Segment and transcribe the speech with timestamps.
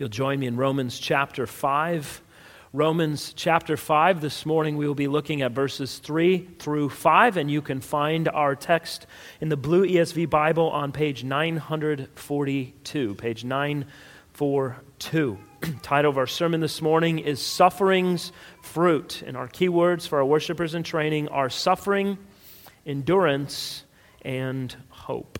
[0.00, 2.22] you'll join me in Romans chapter 5.
[2.72, 4.22] Romans chapter 5.
[4.22, 8.26] This morning we will be looking at verses 3 through 5, and you can find
[8.30, 9.06] our text
[9.42, 13.14] in the Blue ESV Bible on page 942.
[13.16, 15.38] Page 942.
[15.82, 18.32] Title of our sermon this morning is Suffering's
[18.62, 19.22] Fruit.
[19.26, 22.16] And our key words for our worshipers in training are suffering,
[22.86, 23.84] endurance,
[24.22, 25.38] and hope.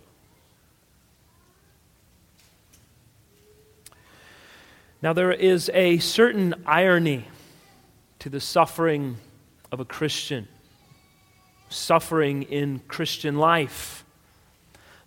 [5.03, 7.27] Now, there is a certain irony
[8.19, 9.17] to the suffering
[9.73, 10.47] of a Christian,
[11.71, 14.05] suffering in Christian life.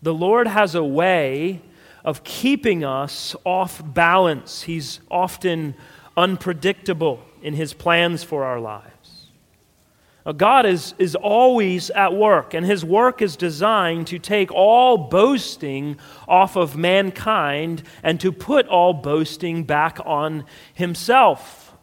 [0.01, 1.61] The Lord has a way
[2.03, 4.63] of keeping us off balance.
[4.63, 5.75] He's often
[6.17, 8.92] unpredictable in his plans for our lives.
[10.25, 14.97] Uh, God is, is always at work, and his work is designed to take all
[14.97, 21.73] boasting off of mankind and to put all boasting back on himself.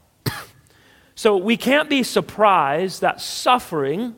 [1.14, 4.16] so we can't be surprised that suffering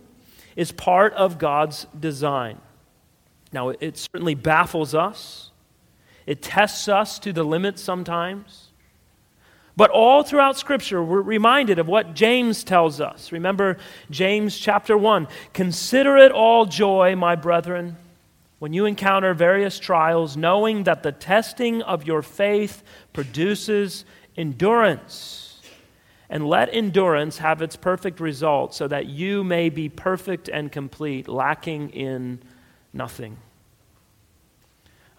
[0.54, 2.60] is part of God's design.
[3.52, 5.50] Now, it certainly baffles us,
[6.26, 8.71] it tests us to the limit sometimes.
[9.76, 13.32] But all throughout Scripture, we're reminded of what James tells us.
[13.32, 13.78] Remember
[14.10, 17.96] James chapter 1 Consider it all joy, my brethren,
[18.58, 24.04] when you encounter various trials, knowing that the testing of your faith produces
[24.36, 25.60] endurance.
[26.28, 31.28] And let endurance have its perfect result, so that you may be perfect and complete,
[31.28, 32.40] lacking in
[32.94, 33.36] nothing.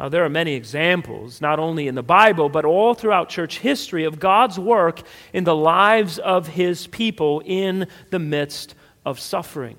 [0.03, 4.03] Uh, there are many examples, not only in the Bible, but all throughout church history,
[4.03, 5.01] of God's work
[5.31, 9.77] in the lives of his people in the midst of suffering.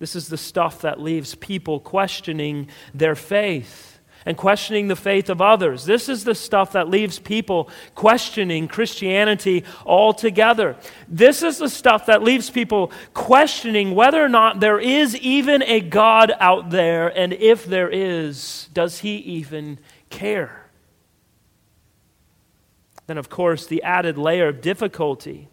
[0.00, 3.89] This is the stuff that leaves people questioning their faith
[4.26, 5.84] and questioning the faith of others.
[5.84, 10.76] This is the stuff that leaves people questioning Christianity altogether.
[11.08, 15.80] This is the stuff that leaves people questioning whether or not there is even a
[15.80, 19.78] God out there, and if there is, does he even
[20.10, 20.66] care?
[23.06, 25.48] Then, of course, the added layer of difficulty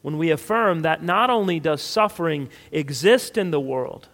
[0.00, 4.08] when we affirm that not only does suffering exist in the world,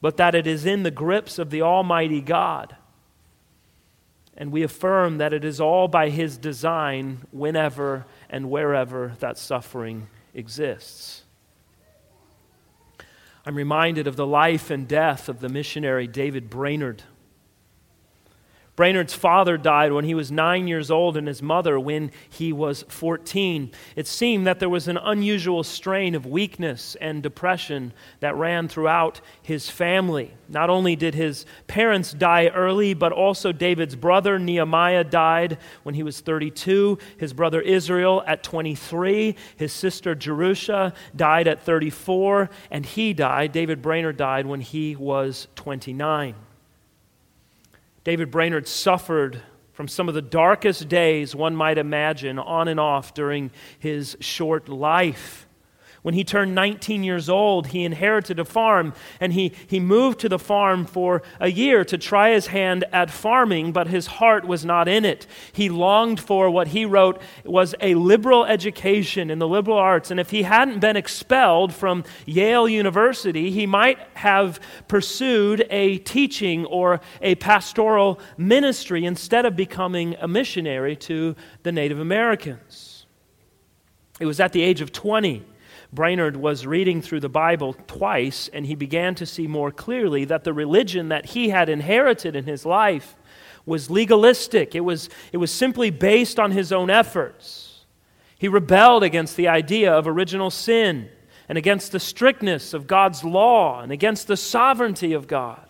[0.00, 2.76] but that it is in the grips of the Almighty God.
[4.36, 10.08] And we affirm that it is all by His design whenever and wherever that suffering
[10.34, 11.22] exists.
[13.46, 17.04] I'm reminded of the life and death of the missionary David Brainerd.
[18.76, 22.84] Brainerd's father died when he was nine years old and his mother when he was
[22.88, 23.72] 14.
[23.96, 29.22] It seemed that there was an unusual strain of weakness and depression that ran throughout
[29.42, 30.34] his family.
[30.50, 36.02] Not only did his parents die early, but also David's brother Nehemiah died when he
[36.02, 43.14] was 32, his brother Israel at 23, his sister Jerusha died at 34, and he
[43.14, 46.34] died, David Brainerd died when he was 29.
[48.06, 53.14] David Brainerd suffered from some of the darkest days one might imagine on and off
[53.14, 53.50] during
[53.80, 55.45] his short life.
[56.06, 60.28] When he turned 19 years old, he inherited a farm and he, he moved to
[60.28, 64.64] the farm for a year to try his hand at farming, but his heart was
[64.64, 65.26] not in it.
[65.52, 70.12] He longed for what he wrote was a liberal education in the liberal arts.
[70.12, 76.66] And if he hadn't been expelled from Yale University, he might have pursued a teaching
[76.66, 81.34] or a pastoral ministry instead of becoming a missionary to
[81.64, 83.06] the Native Americans.
[84.20, 85.44] It was at the age of 20
[85.96, 90.44] Brainerd was reading through the Bible twice, and he began to see more clearly that
[90.44, 93.16] the religion that he had inherited in his life
[93.64, 94.76] was legalistic.
[94.76, 97.84] It was, it was simply based on his own efforts.
[98.38, 101.08] He rebelled against the idea of original sin
[101.48, 105.65] and against the strictness of God's law and against the sovereignty of God.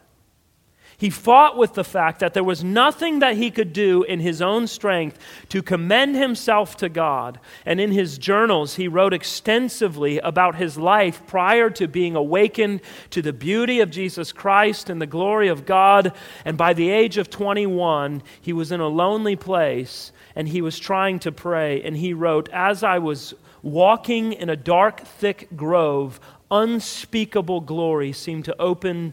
[0.99, 4.41] He fought with the fact that there was nothing that he could do in his
[4.41, 5.19] own strength
[5.51, 7.39] to commend himself to God.
[7.66, 13.21] And in his journals, he wrote extensively about his life prior to being awakened to
[13.21, 16.13] the beauty of Jesus Christ and the glory of God.
[16.47, 20.78] And by the age of 21, he was in a lonely place and he was
[20.78, 21.83] trying to pray.
[21.83, 26.21] And he wrote, As I was walking in a dark, thick grove,
[26.51, 29.13] unspeakable glory seemed to open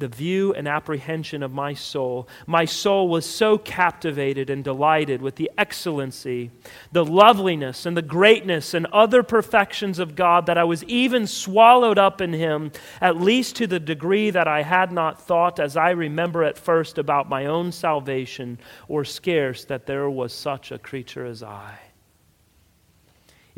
[0.00, 2.28] the view and apprehension of my soul.
[2.46, 6.50] My soul was so captivated and delighted with the excellency,
[6.90, 11.98] the loveliness, and the greatness and other perfections of God that I was even swallowed
[11.98, 15.90] up in him, at least to the degree that I had not thought, as I
[15.90, 18.58] remember at first, about my own salvation,
[18.88, 21.78] or scarce that there was such a creature as I.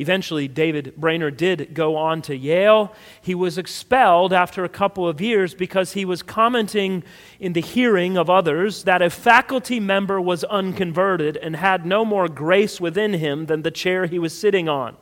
[0.03, 2.93] Eventually, David Brainerd did go on to Yale.
[3.21, 7.05] He was expelled after a couple of years because he was commenting
[7.39, 12.27] in the hearing of others that a faculty member was unconverted and had no more
[12.27, 14.97] grace within him than the chair he was sitting on.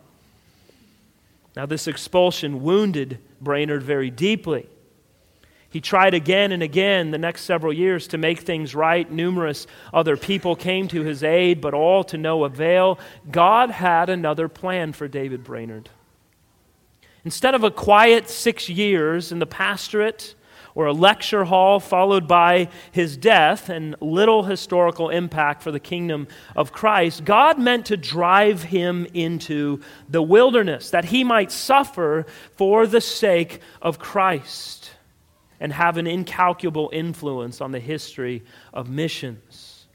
[1.56, 4.68] Now, this expulsion wounded Brainerd very deeply.
[5.70, 9.10] He tried again and again the next several years to make things right.
[9.10, 12.98] Numerous other people came to his aid, but all to no avail.
[13.30, 15.88] God had another plan for David Brainerd.
[17.24, 20.34] Instead of a quiet six years in the pastorate
[20.74, 26.26] or a lecture hall followed by his death and little historical impact for the kingdom
[26.56, 32.26] of Christ, God meant to drive him into the wilderness that he might suffer
[32.56, 34.79] for the sake of Christ
[35.60, 38.42] and have an incalculable influence on the history
[38.72, 39.86] of missions.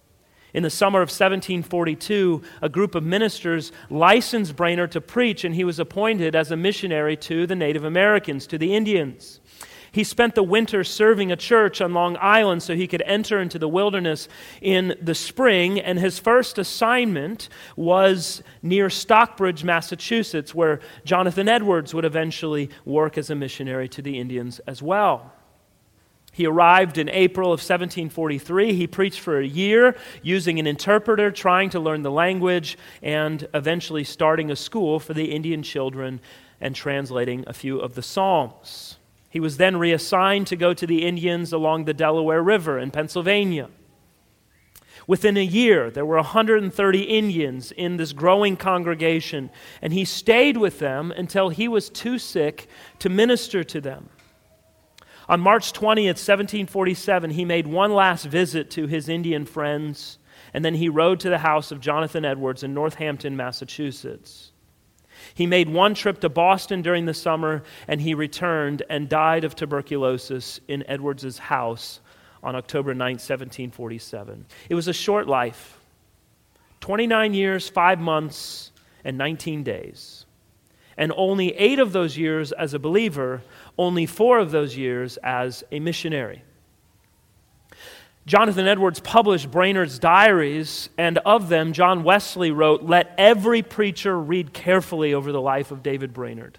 [0.54, 5.66] In the summer of 1742, a group of ministers licensed Brainerd to preach, and he
[5.66, 9.42] was appointed as a missionary to the Native Americans, to the Indians.
[9.92, 13.58] He spent the winter serving a church on Long Island so he could enter into
[13.58, 14.28] the wilderness
[14.62, 15.80] in the spring.
[15.80, 17.48] And his first assignment
[17.78, 24.20] was near Stockbridge, Massachusetts, where Jonathan Edwards would eventually work as a missionary to the
[24.20, 25.32] Indians as well.
[26.36, 28.74] He arrived in April of 1743.
[28.74, 34.04] He preached for a year using an interpreter, trying to learn the language, and eventually
[34.04, 36.20] starting a school for the Indian children
[36.60, 38.98] and translating a few of the Psalms.
[39.30, 43.70] He was then reassigned to go to the Indians along the Delaware River in Pennsylvania.
[45.08, 50.80] Within a year, there were 130 Indians in this growing congregation, and he stayed with
[50.80, 52.68] them until he was too sick
[53.00, 54.10] to minister to them.
[55.28, 60.20] On March 20th, 1747, he made one last visit to his Indian friends,
[60.54, 64.52] and then he rode to the house of Jonathan Edwards in Northampton, Massachusetts.
[65.34, 69.56] He made one trip to Boston during the summer, and he returned and died of
[69.56, 72.02] tuberculosis in Edwards's house
[72.44, 74.46] on October 9, 1747.
[74.70, 75.80] It was a short life
[76.82, 78.72] 29 years, 5 months,
[79.04, 80.26] and 19 days.
[80.98, 83.42] And only eight of those years as a believer,
[83.78, 86.44] only four of those years as a missionary.
[88.26, 94.52] Jonathan Edwards published Brainerd's diaries, and of them, John Wesley wrote, Let every preacher read
[94.52, 96.58] carefully over the life of David Brainerd.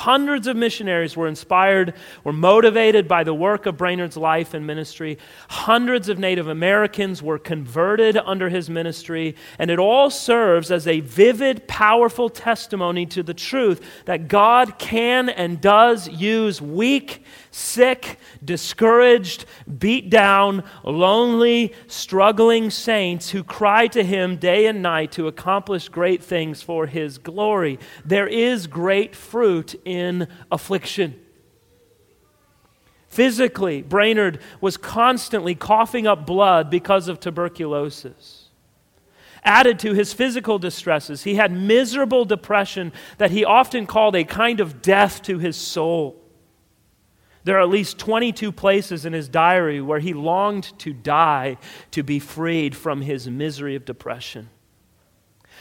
[0.00, 1.92] Hundreds of missionaries were inspired,
[2.24, 5.18] were motivated by the work of Brainerd's life and ministry.
[5.50, 11.00] Hundreds of Native Americans were converted under his ministry, and it all serves as a
[11.00, 19.44] vivid, powerful testimony to the truth that God can and does use weak, sick, discouraged,
[19.78, 26.22] beat down, lonely, struggling saints who cry to Him day and night to accomplish great
[26.22, 27.78] things for His glory.
[28.04, 31.20] There is great fruit in affliction.
[33.08, 38.50] Physically, Brainerd was constantly coughing up blood because of tuberculosis.
[39.42, 44.60] Added to his physical distresses, he had miserable depression that he often called a kind
[44.60, 46.19] of death to his soul.
[47.50, 51.56] There are at least 22 places in his diary where he longed to die
[51.90, 54.50] to be freed from his misery of depression.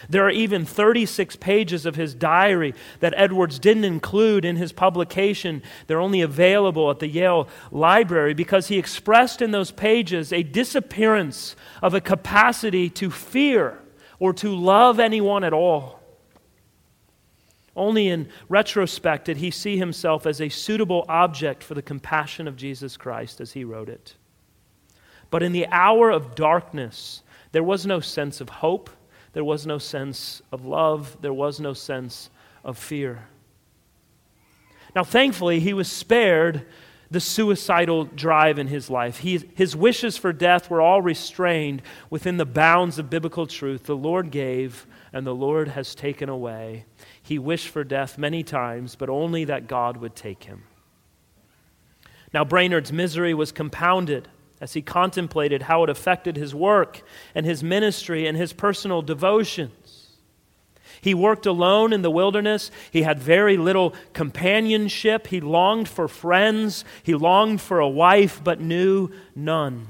[0.08, 5.63] There are even 36 pages of his diary that Edwards didn't include in his publication.
[5.88, 11.55] They're only available at the Yale Library because he expressed in those pages a disappearance
[11.81, 13.79] of a capacity to fear
[14.19, 15.99] or to love anyone at all.
[17.76, 22.56] Only in retrospect did he see himself as a suitable object for the compassion of
[22.56, 24.16] Jesus Christ as he wrote it.
[25.30, 27.22] But in the hour of darkness,
[27.52, 28.90] there was no sense of hope,
[29.34, 32.30] there was no sense of love, there was no sense
[32.64, 33.28] of fear.
[34.96, 36.66] Now, thankfully, he was spared
[37.12, 39.20] the suicidal drive in his life.
[39.20, 43.84] He, his wishes for death were all restrained within the bounds of biblical truth.
[43.84, 46.86] The Lord gave, and the Lord has taken away.
[47.22, 50.63] He wished for death many times, but only that God would take him.
[52.32, 54.28] Now, Brainerd's misery was compounded
[54.62, 57.01] as he contemplated how it affected his work
[57.34, 59.72] and his ministry and his personal devotions.
[61.01, 62.72] He worked alone in the wilderness.
[62.91, 65.27] He had very little companionship.
[65.27, 66.84] He longed for friends.
[67.03, 69.88] He longed for a wife, but knew none.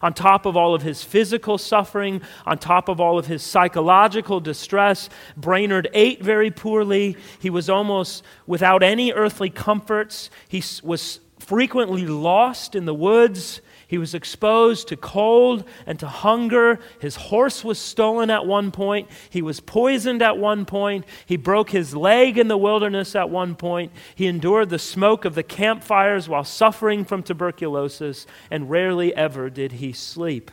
[0.00, 4.38] On top of all of his physical suffering, on top of all of his psychological
[4.38, 7.16] distress, Brainerd ate very poorly.
[7.40, 10.30] He was almost without any earthly comforts.
[10.48, 13.60] He was frequently lost in the woods.
[13.88, 16.78] He was exposed to cold and to hunger.
[17.00, 19.08] His horse was stolen at one point.
[19.30, 21.06] He was poisoned at one point.
[21.24, 23.90] He broke his leg in the wilderness at one point.
[24.14, 29.72] He endured the smoke of the campfires while suffering from tuberculosis, and rarely ever did
[29.72, 30.50] he sleep.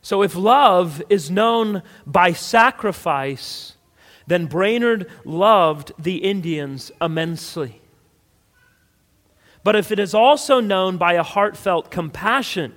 [0.00, 3.76] So, if love is known by sacrifice,
[4.28, 7.80] then Brainerd loved the Indians immensely.
[9.64, 12.74] But if it is also known by a heartfelt compassion,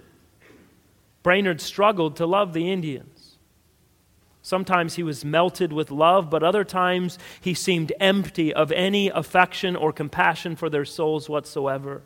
[1.22, 3.38] Brainerd struggled to love the Indians.
[4.42, 9.76] Sometimes he was melted with love, but other times he seemed empty of any affection
[9.76, 12.02] or compassion for their souls whatsoever.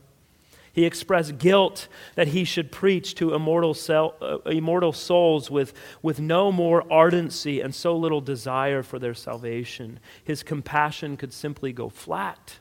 [0.73, 3.75] He expressed guilt that he should preach to immortal,
[4.21, 9.99] uh, immortal souls with, with no more ardency and so little desire for their salvation.
[10.23, 12.57] His compassion could simply go flat.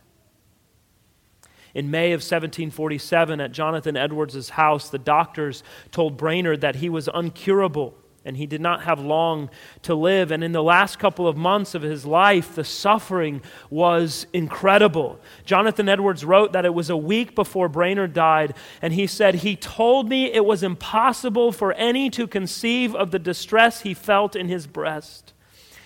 [1.75, 5.63] In May of 1747, at Jonathan Edwards' house, the doctors
[5.93, 9.49] told Brainerd that he was uncurable and he did not have long
[9.83, 10.31] to live.
[10.31, 15.19] And in the last couple of months of his life, the suffering was incredible.
[15.45, 19.57] Jonathan Edwards wrote that it was a week before Brainerd died, and he said, He
[19.57, 24.49] told me it was impossible for any to conceive of the distress he felt in
[24.49, 25.33] his breast.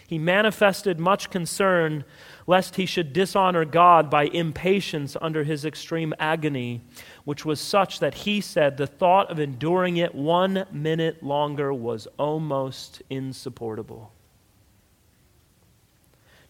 [0.07, 2.05] He manifested much concern
[2.47, 6.83] lest he should dishonor God by impatience under his extreme agony,
[7.25, 12.07] which was such that he said the thought of enduring it one minute longer was
[12.19, 14.13] almost insupportable.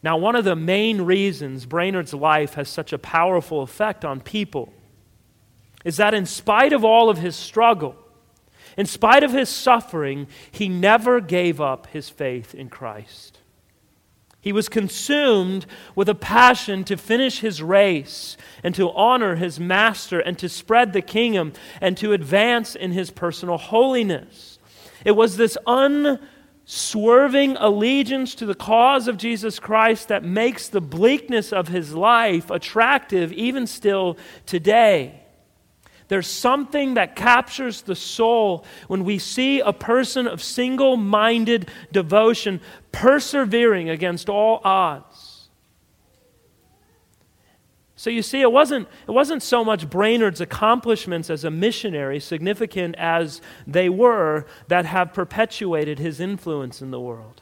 [0.02, 4.72] Now, one of the main reasons Brainerd's life has such a powerful effect on people
[5.84, 7.96] is that in spite of all of his struggle,
[8.76, 13.38] in spite of his suffering, he never gave up his faith in Christ.
[14.44, 20.20] He was consumed with a passion to finish his race and to honor his master
[20.20, 24.58] and to spread the kingdom and to advance in his personal holiness.
[25.02, 31.50] It was this unswerving allegiance to the cause of Jesus Christ that makes the bleakness
[31.50, 35.23] of his life attractive even still today.
[36.08, 42.60] There's something that captures the soul when we see a person of single minded devotion
[42.92, 45.48] persevering against all odds.
[47.96, 52.96] So you see, it wasn't, it wasn't so much Brainerd's accomplishments as a missionary, significant
[52.98, 57.40] as they were, that have perpetuated his influence in the world.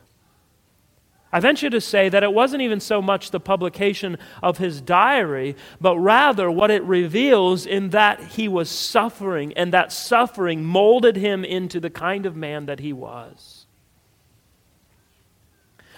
[1.35, 5.57] I venture to say that it wasn't even so much the publication of his diary,
[5.81, 11.43] but rather what it reveals in that he was suffering, and that suffering molded him
[11.43, 13.67] into the kind of man that he was.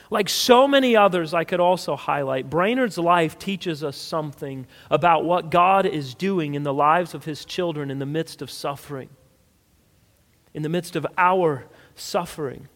[0.09, 5.51] Like so many others, I could also highlight, Brainerd's life teaches us something about what
[5.51, 9.09] God is doing in the lives of his children in the midst of suffering,
[10.53, 11.65] in the midst of our
[11.97, 12.69] suffering.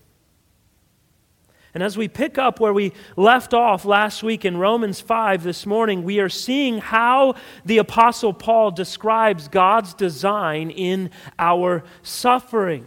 [1.75, 5.67] And as we pick up where we left off last week in Romans 5 this
[5.67, 7.35] morning, we are seeing how
[7.65, 12.87] the Apostle Paul describes God's design in our suffering.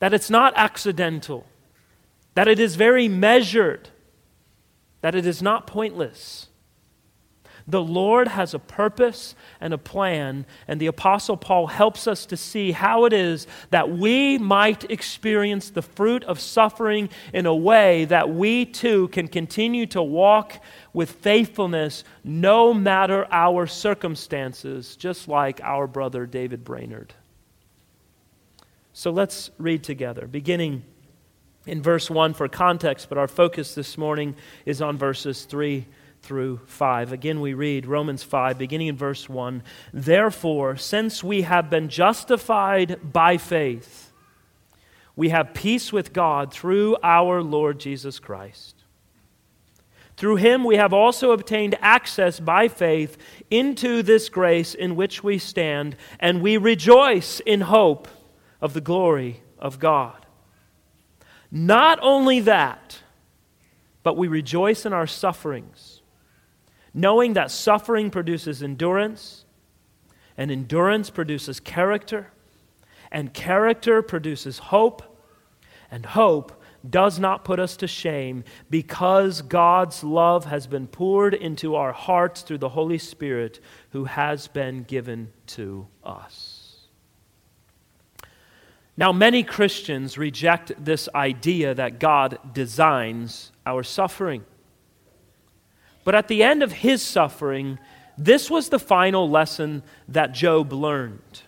[0.00, 1.46] That it's not accidental,
[2.34, 3.90] that it is very measured,
[5.00, 6.47] that it is not pointless.
[7.68, 12.36] The Lord has a purpose and a plan, and the Apostle Paul helps us to
[12.36, 18.06] see how it is that we might experience the fruit of suffering in a way
[18.06, 20.62] that we too can continue to walk
[20.94, 27.12] with faithfulness no matter our circumstances, just like our brother David Brainerd.
[28.94, 30.84] So let's read together, beginning
[31.66, 35.86] in verse 1 for context, but our focus this morning is on verses 3
[36.28, 37.10] through 5.
[37.10, 39.62] Again, we read Romans 5, beginning in verse 1.
[39.94, 44.12] Therefore, since we have been justified by faith,
[45.16, 48.74] we have peace with God through our Lord Jesus Christ.
[50.18, 53.16] Through him we have also obtained access by faith
[53.50, 58.06] into this grace in which we stand, and we rejoice in hope
[58.60, 60.26] of the glory of God.
[61.50, 62.98] Not only that,
[64.02, 65.97] but we rejoice in our sufferings
[66.94, 69.44] knowing that suffering produces endurance,
[70.36, 72.32] and endurance produces character,
[73.10, 75.02] and character produces hope,
[75.90, 81.74] and hope does not put us to shame because God's love has been poured into
[81.74, 86.86] our hearts through the Holy Spirit who has been given to us.
[88.96, 94.44] Now, many Christians reject this idea that God designs our suffering.
[96.08, 97.78] But at the end of his suffering,
[98.16, 101.42] this was the final lesson that Job learned.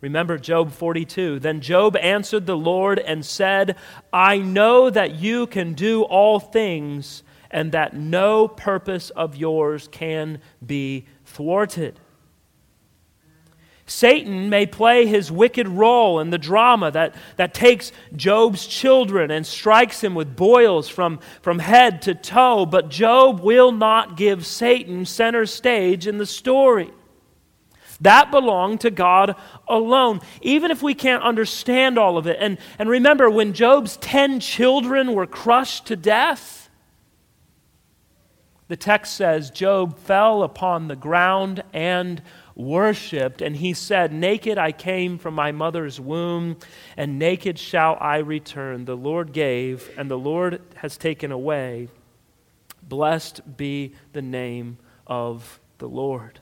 [0.00, 1.40] Remember Job 42.
[1.40, 3.74] Then Job answered the Lord and said,
[4.12, 10.40] I know that you can do all things, and that no purpose of yours can
[10.64, 11.98] be thwarted.
[13.90, 19.44] Satan may play his wicked role in the drama that, that takes Job's children and
[19.44, 25.04] strikes him with boils from, from head to toe, but Job will not give Satan
[25.04, 26.92] center stage in the story.
[28.00, 29.34] That belonged to God
[29.66, 32.36] alone, even if we can't understand all of it.
[32.38, 36.70] And, and remember, when Job's 10 children were crushed to death,
[38.68, 42.22] the text says Job fell upon the ground and
[42.54, 46.56] worshiped, and he said, Naked I came from my mother's womb,
[46.96, 48.84] and naked shall I return.
[48.84, 51.88] The Lord gave, and the Lord has taken away.
[52.82, 56.40] Blessed be the name of the Lord.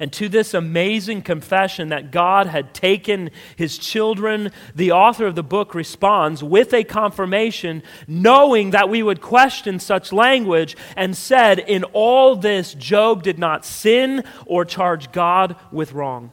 [0.00, 5.42] And to this amazing confession that God had taken his children, the author of the
[5.42, 11.82] book responds with a confirmation, knowing that we would question such language, and said, In
[11.84, 16.30] all this, Job did not sin or charge God with wrong.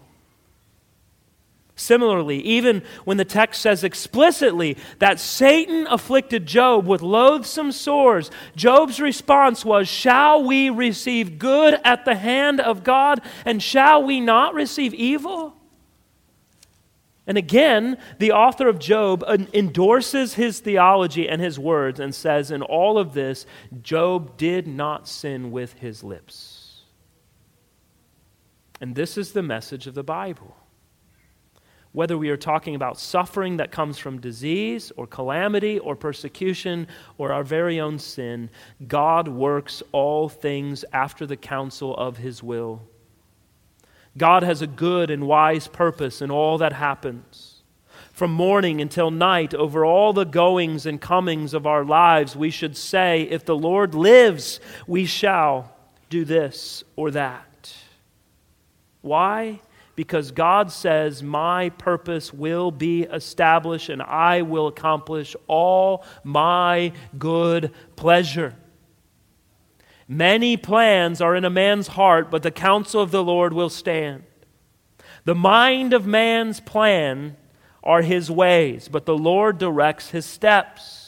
[1.78, 9.02] Similarly, even when the text says explicitly that Satan afflicted Job with loathsome sores, Job's
[9.02, 14.54] response was, Shall we receive good at the hand of God, and shall we not
[14.54, 15.54] receive evil?
[17.28, 22.62] And again, the author of Job endorses his theology and his words and says, In
[22.62, 23.46] all of this,
[23.82, 26.84] Job did not sin with his lips.
[28.80, 30.56] And this is the message of the Bible
[31.96, 36.88] whether we are talking about suffering that comes from disease or calamity or persecution
[37.18, 38.50] or our very own sin,
[38.86, 42.82] God works all things after the counsel of his will.
[44.18, 47.62] God has a good and wise purpose in all that happens.
[48.12, 52.76] From morning until night, over all the goings and comings of our lives, we should
[52.76, 55.74] say, If the Lord lives, we shall
[56.10, 57.74] do this or that.
[59.02, 59.62] Why?
[59.96, 67.72] Because God says, My purpose will be established and I will accomplish all my good
[67.96, 68.56] pleasure.
[70.08, 74.24] Many plans are in a man's heart, but the counsel of the Lord will stand.
[75.24, 77.38] The mind of man's plan
[77.84, 81.06] are his ways, but the Lord directs his steps.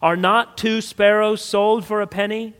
[0.00, 2.54] Are not two sparrows sold for a penny?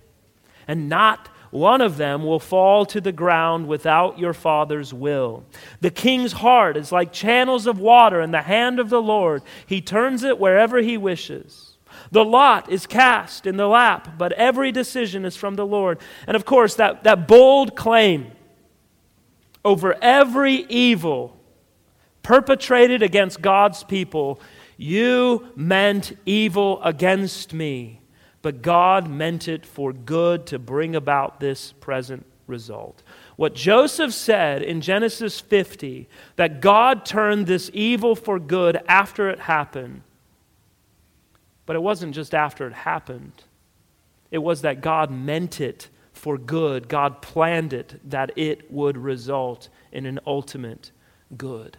[0.66, 5.44] And not one of them will fall to the ground without your Father's will.
[5.80, 9.80] The king's heart is like channels of water in the hand of the Lord, he
[9.80, 11.78] turns it wherever he wishes.
[12.10, 16.00] The lot is cast in the lap, but every decision is from the Lord.
[16.26, 18.32] And of course, that, that bold claim
[19.64, 21.36] over every evil
[22.24, 24.40] perpetrated against God's people
[24.76, 28.00] you meant evil against me
[28.44, 33.02] but God meant it for good to bring about this present result.
[33.36, 39.40] What Joseph said in Genesis 50, that God turned this evil for good after it
[39.40, 40.02] happened,
[41.64, 43.32] but it wasn't just after it happened,
[44.30, 46.86] it was that God meant it for good.
[46.86, 50.90] God planned it that it would result in an ultimate
[51.38, 51.78] good.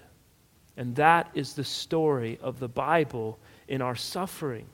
[0.77, 4.65] And that is the story of the Bible in our suffering.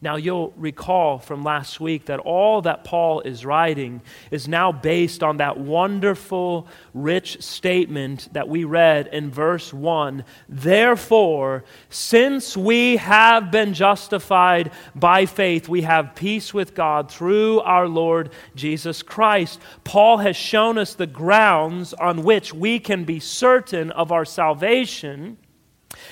[0.00, 5.24] Now, you'll recall from last week that all that Paul is writing is now based
[5.24, 10.24] on that wonderful, rich statement that we read in verse 1.
[10.48, 17.88] Therefore, since we have been justified by faith, we have peace with God through our
[17.88, 19.58] Lord Jesus Christ.
[19.82, 25.38] Paul has shown us the grounds on which we can be certain of our salvation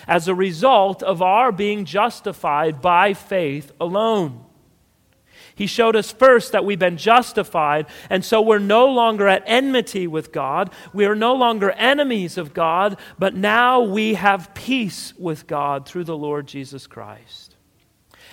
[0.07, 4.44] as a result of our being justified by faith alone.
[5.57, 10.07] He showed us first that we've been justified, and so we're no longer at enmity
[10.07, 10.70] with God.
[10.92, 16.05] We are no longer enemies of God, but now we have peace with God through
[16.05, 17.57] the Lord Jesus Christ.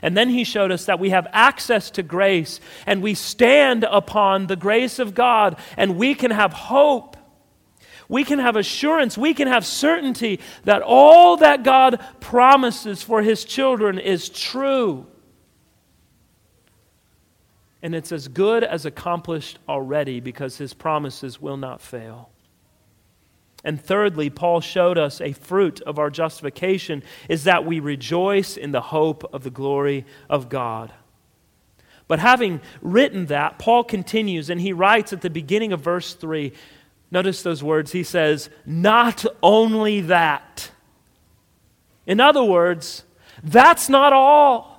[0.02, 4.48] And then he showed us that we have access to grace, and we stand upon
[4.48, 7.13] the grace of God, and we can have hope
[8.14, 13.44] we can have assurance, we can have certainty that all that God promises for His
[13.44, 15.08] children is true.
[17.82, 22.30] And it's as good as accomplished already because His promises will not fail.
[23.64, 28.72] And thirdly, Paul showed us a fruit of our justification is that we rejoice in
[28.72, 30.94] the hope of the glory of God.
[32.08, 36.54] But having written that, Paul continues and he writes at the beginning of verse 3
[37.14, 37.92] notice those words.
[37.94, 40.72] He says, Not only that.
[42.06, 43.04] In other words,
[43.42, 44.74] that's not all.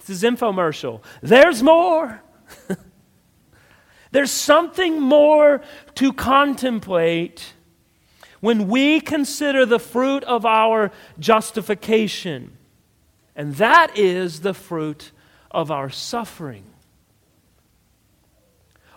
[0.00, 1.00] This is infomercial.
[1.22, 2.20] There's more.
[4.10, 5.62] There's something more
[5.94, 7.54] to contemplate
[8.40, 12.52] when we consider the fruit of our justification,
[13.34, 15.12] and that is the fruit
[15.50, 16.64] of our suffering.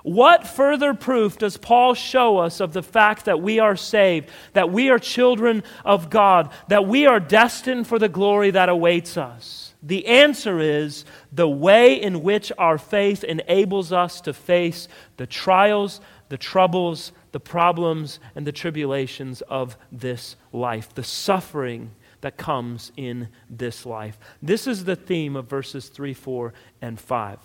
[0.08, 4.72] What further proof does Paul show us of the fact that we are saved, that
[4.72, 9.74] we are children of God, that we are destined for the glory that awaits us?
[9.84, 16.00] The answer is the way in which our faith enables us to face the trials,
[16.30, 21.92] the troubles, the problems, and the tribulations of this life, the suffering
[22.22, 24.18] that comes in this life.
[24.42, 27.40] This is the theme of verses 3, 4, and 5.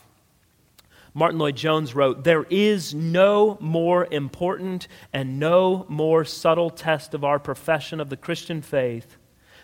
[1.14, 7.38] Martyn Lloyd-Jones wrote, There is no more important and no more subtle test of our
[7.38, 9.18] profession of the Christian faith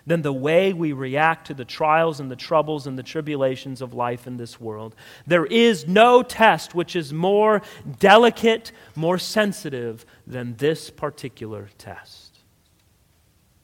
[0.07, 3.93] than the way we react to the trials and the troubles and the tribulations of
[3.95, 4.95] life in this world.
[5.27, 7.63] There is no test which is more
[7.99, 12.39] delicate, more sensitive than this particular test.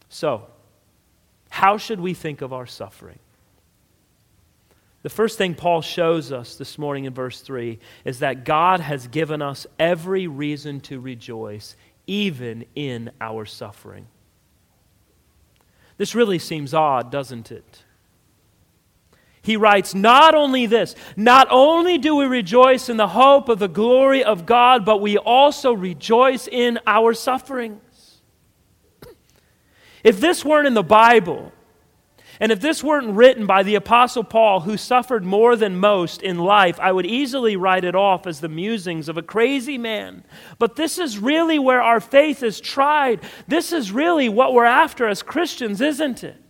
[0.08, 0.46] So,
[1.48, 3.18] how should we think of our suffering?
[5.04, 9.06] The first thing Paul shows us this morning in verse 3 is that God has
[9.06, 14.06] given us every reason to rejoice, even in our suffering.
[15.98, 17.84] This really seems odd, doesn't it?
[19.42, 23.68] He writes, Not only this, not only do we rejoice in the hope of the
[23.68, 28.22] glory of God, but we also rejoice in our sufferings.
[30.02, 31.52] If this weren't in the Bible,
[32.40, 36.38] and if this weren't written by the Apostle Paul, who suffered more than most in
[36.38, 40.24] life, I would easily write it off as the musings of a crazy man.
[40.58, 43.20] But this is really where our faith is tried.
[43.46, 46.43] This is really what we're after as Christians, isn't it?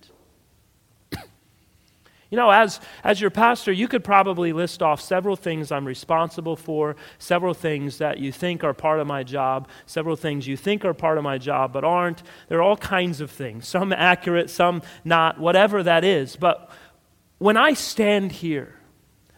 [2.30, 6.56] You know, as, as your pastor, you could probably list off several things I'm responsible
[6.56, 10.84] for, several things that you think are part of my job, several things you think
[10.84, 12.22] are part of my job but aren't.
[12.48, 16.36] There are all kinds of things, some accurate, some not, whatever that is.
[16.36, 16.70] But
[17.38, 18.74] when I stand here,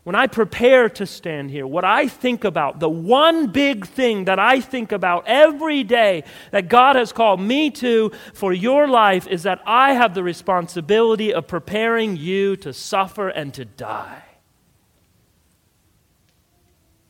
[0.07, 4.39] when I prepare to stand here, what I think about, the one big thing that
[4.39, 9.43] I think about every day that God has called me to for your life is
[9.43, 14.23] that I have the responsibility of preparing you to suffer and to die.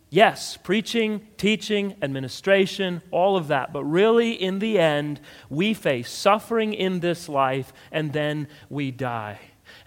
[0.08, 3.74] Yes, preaching, teaching, administration, all of that.
[3.74, 9.38] But really, in the end, we face suffering in this life and then we die.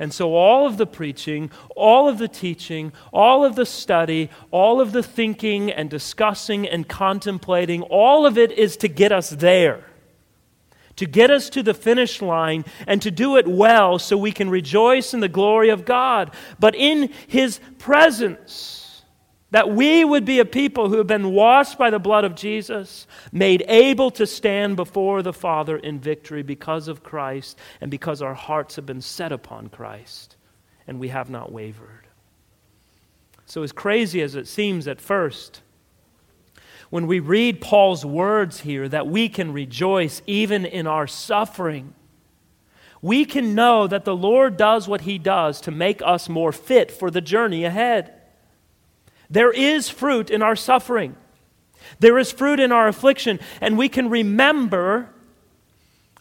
[0.02, 4.80] And so, all of the preaching, all of the teaching, all of the study, all
[4.80, 9.84] of the thinking and discussing and contemplating, all of it is to get us there,
[10.96, 14.50] to get us to the finish line, and to do it well so we can
[14.50, 16.34] rejoice in the glory of God.
[16.60, 18.89] But in His presence,
[19.52, 23.08] that we would be a people who have been washed by the blood of Jesus,
[23.32, 28.36] made able to stand before the Father in victory because of Christ and because our
[28.36, 30.36] hearts have been set upon Christ
[30.88, 32.08] and we have not wavered.
[33.46, 35.62] So, as crazy as it seems at first,
[36.92, 41.96] when we read Paul's words here that we can rejoice even in our suffering,
[43.02, 46.92] we can know that the Lord does what he does to make us more fit
[46.92, 48.19] for the journey ahead.
[49.30, 51.16] There is fruit in our suffering.
[52.00, 53.40] There is fruit in our affliction.
[53.62, 55.10] And we can remember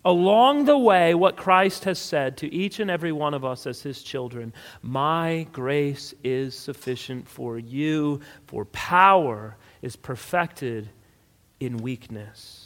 [0.04, 3.82] along the way what Christ has said to each and every one of us as
[3.82, 10.88] his children My grace is sufficient for you, for power is perfected
[11.60, 12.64] in weakness.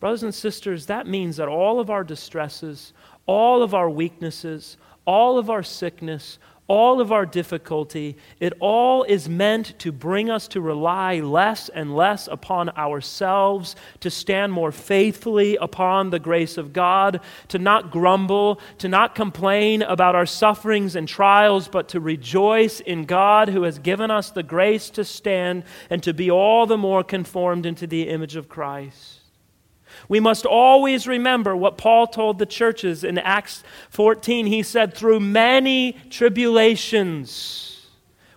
[0.00, 2.92] Brothers and sisters, that means that all of our distresses,
[3.26, 9.28] all of our weaknesses, all of our sickness, all of our difficulty, it all is
[9.28, 15.56] meant to bring us to rely less and less upon ourselves, to stand more faithfully
[15.56, 21.08] upon the grace of God, to not grumble, to not complain about our sufferings and
[21.08, 26.02] trials, but to rejoice in God who has given us the grace to stand and
[26.02, 29.21] to be all the more conformed into the image of Christ.
[30.08, 34.46] We must always remember what Paul told the churches in Acts 14.
[34.46, 37.88] He said, Through many tribulations,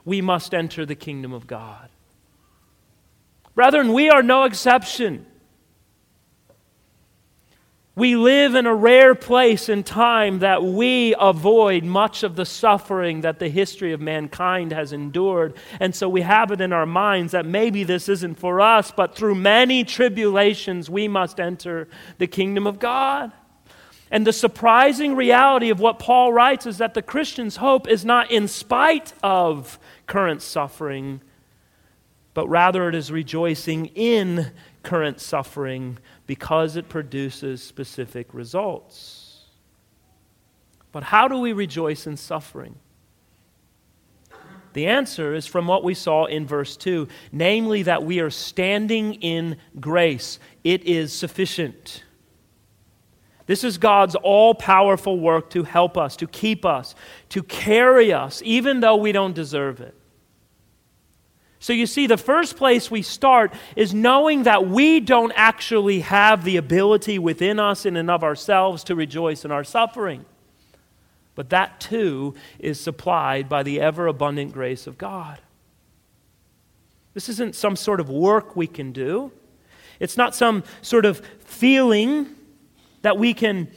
[0.03, 1.89] we must enter the kingdom of God.
[3.55, 5.25] Brethren, we are no exception.
[7.97, 13.21] We live in a rare place and time that we avoid much of the suffering
[13.21, 15.53] that the history of mankind has endured.
[15.79, 19.15] And so we have it in our minds that maybe this isn't for us, but
[19.15, 23.31] through many tribulations we must enter the kingdom of God.
[24.11, 28.29] And the surprising reality of what Paul writes is that the Christian's hope is not
[28.29, 31.21] in spite of current suffering,
[32.33, 34.51] but rather it is rejoicing in
[34.83, 39.43] current suffering because it produces specific results.
[40.91, 42.75] But how do we rejoice in suffering?
[44.73, 49.15] The answer is from what we saw in verse 2, namely that we are standing
[49.15, 50.39] in grace.
[50.63, 52.03] It is sufficient.
[53.45, 56.95] This is God's all powerful work to help us, to keep us,
[57.29, 59.95] to carry us, even though we don't deserve it.
[61.65, 66.43] So you see, the first place we start is knowing that we don't actually have
[66.43, 70.25] the ability within us in and of ourselves to rejoice in our suffering.
[71.33, 75.39] But that too is supplied by the ever abundant grace of God.
[77.15, 79.31] This isn't some sort of work we can do,
[79.99, 82.27] it's not some sort of feeling
[83.01, 83.71] that we can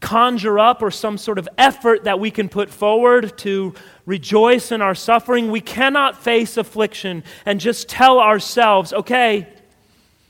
[0.00, 3.74] conjure up or some sort of effort that we can put forward to
[4.06, 5.50] rejoice in our suffering.
[5.50, 9.48] We cannot face affliction and just tell ourselves, okay,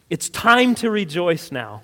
[0.08, 1.82] it's time to rejoice now.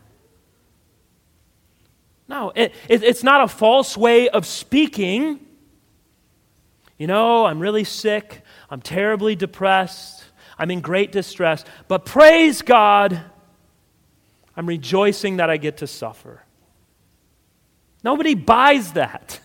[2.26, 5.40] No, it, it, it's not a false way of speaking.
[6.96, 8.40] You know, I'm really sick.
[8.70, 10.24] I'm terribly depressed.
[10.58, 11.64] I'm in great distress.
[11.86, 13.20] But praise God,
[14.56, 16.43] I'm rejoicing that I get to suffer.
[18.04, 19.40] Nobody buys that.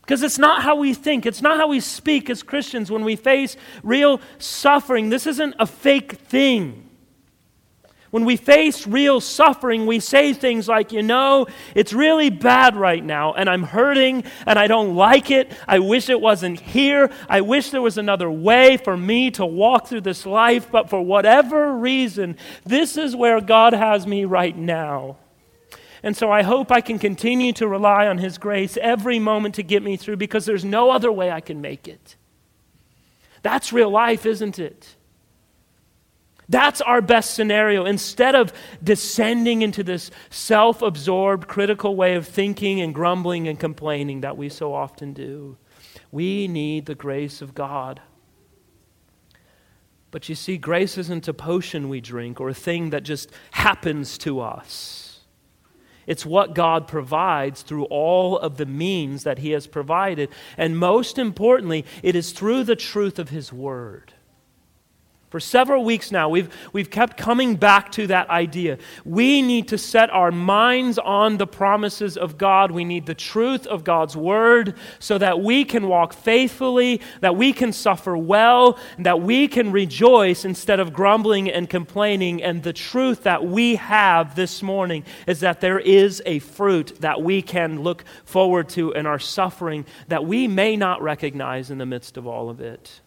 [0.00, 1.24] Because it's not how we think.
[1.24, 5.10] It's not how we speak as Christians when we face real suffering.
[5.10, 6.88] This isn't a fake thing.
[8.10, 11.46] When we face real suffering, we say things like, you know,
[11.76, 15.52] it's really bad right now, and I'm hurting, and I don't like it.
[15.68, 17.12] I wish it wasn't here.
[17.28, 21.00] I wish there was another way for me to walk through this life, but for
[21.00, 25.18] whatever reason, this is where God has me right now.
[26.02, 29.62] And so I hope I can continue to rely on His grace every moment to
[29.62, 32.16] get me through because there's no other way I can make it.
[33.42, 34.96] That's real life, isn't it?
[36.48, 37.84] That's our best scenario.
[37.84, 44.22] Instead of descending into this self absorbed, critical way of thinking and grumbling and complaining
[44.22, 45.56] that we so often do,
[46.10, 48.00] we need the grace of God.
[50.10, 54.18] But you see, grace isn't a potion we drink or a thing that just happens
[54.18, 55.09] to us.
[56.06, 60.28] It's what God provides through all of the means that He has provided.
[60.56, 64.14] And most importantly, it is through the truth of His Word.
[65.30, 68.78] For several weeks now, we've, we've kept coming back to that idea.
[69.04, 72.72] We need to set our minds on the promises of God.
[72.72, 77.52] We need the truth of God's word so that we can walk faithfully, that we
[77.52, 82.42] can suffer well, that we can rejoice instead of grumbling and complaining.
[82.42, 87.22] And the truth that we have this morning is that there is a fruit that
[87.22, 91.86] we can look forward to in our suffering that we may not recognize in the
[91.86, 93.00] midst of all of it.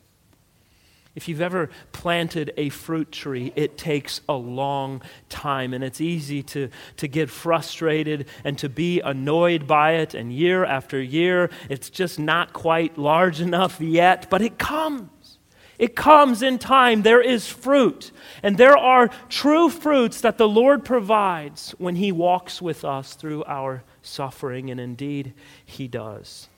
[1.16, 6.42] If you've ever planted a fruit tree, it takes a long time, and it's easy
[6.44, 10.16] to, to get frustrated and to be annoyed by it.
[10.16, 15.38] And year after year, it's just not quite large enough yet, but it comes.
[15.78, 17.04] It comes in time.
[17.04, 18.12] There is fruit.
[18.42, 23.44] And there are true fruits that the Lord provides when He walks with us through
[23.46, 26.50] our suffering, and indeed, He does.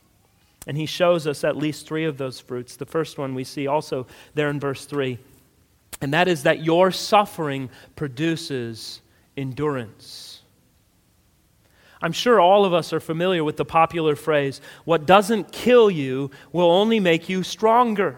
[0.68, 2.76] And he shows us at least three of those fruits.
[2.76, 5.20] The first one we see also there in verse 3,
[6.02, 9.02] and that is that your suffering produces
[9.38, 10.42] endurance.
[12.02, 16.32] I'm sure all of us are familiar with the popular phrase, what doesn't kill you
[16.52, 18.18] will only make you stronger.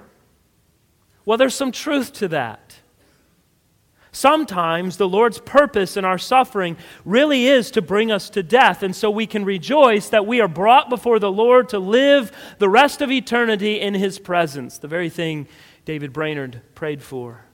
[1.26, 2.80] Well, there's some truth to that.
[4.18, 6.76] Sometimes the Lord's purpose in our suffering
[7.06, 10.48] really is to bring us to death, and so we can rejoice that we are
[10.48, 15.12] brought before the Lord to live the rest of eternity in His presence, the very
[15.12, 15.48] thing
[15.86, 17.46] David Brainerd prayed for.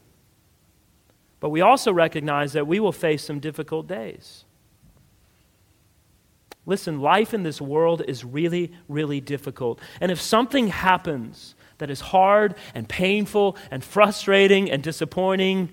[1.38, 4.46] But we also recognize that we will face some difficult days.
[6.64, 9.80] Listen, life in this world is really, really difficult.
[10.00, 15.68] And if something happens that is hard and painful and frustrating and disappointing,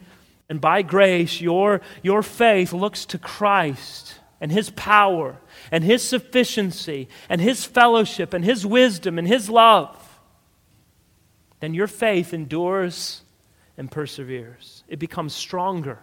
[0.52, 5.38] and by grace, your, your faith looks to Christ and His power
[5.72, 10.20] and His sufficiency and His fellowship and His wisdom and His love,
[11.62, 13.22] then your faith endures
[13.78, 14.84] and perseveres.
[14.90, 16.00] It becomes stronger.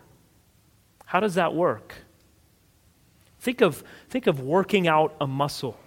[1.04, 1.96] How does that work?
[3.40, 5.78] Think of, think of working out a muscle.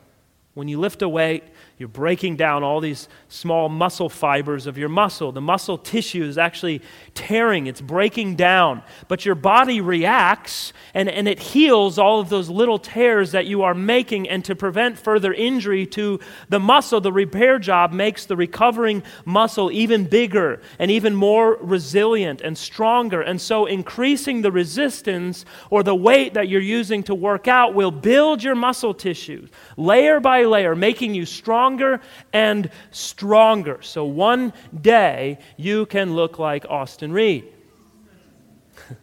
[0.53, 1.45] When you lift a weight,
[1.81, 5.31] you're breaking down all these small muscle fibers of your muscle.
[5.31, 6.83] The muscle tissue is actually
[7.15, 8.83] tearing, it's breaking down.
[9.07, 13.63] But your body reacts and, and it heals all of those little tears that you
[13.63, 14.29] are making.
[14.29, 19.71] And to prevent further injury to the muscle, the repair job makes the recovering muscle
[19.71, 23.21] even bigger and even more resilient and stronger.
[23.21, 27.89] And so, increasing the resistance or the weight that you're using to work out will
[27.89, 32.01] build your muscle tissue layer by layer, making you strong stronger
[32.33, 33.81] and stronger.
[33.81, 37.45] So one day you can look like Austin Reed.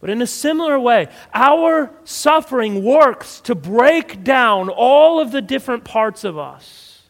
[0.00, 5.84] But in a similar way, our suffering works to break down all of the different
[5.84, 7.02] parts of us.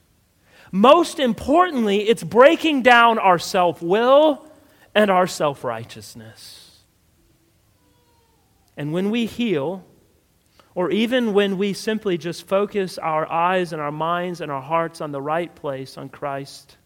[0.71, 4.45] Most importantly, it's breaking down our self will
[4.93, 6.83] and our self righteousness.
[8.77, 9.83] And when we heal,
[10.75, 15.01] or even when we simply just focus our eyes and our minds and our hearts
[15.01, 16.77] on the right place, on Christ,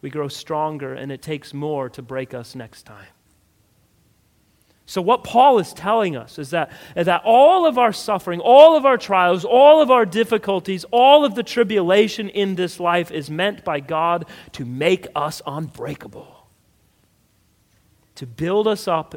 [0.00, 3.08] we grow stronger and it takes more to break us next time.
[4.86, 8.74] So, what Paul is telling us is that, is that all of our suffering, all
[8.74, 13.28] of our trials, all of our difficulties, all of the tribulation in this life is
[13.28, 16.48] meant by God to make us unbreakable,
[18.14, 19.14] to build us up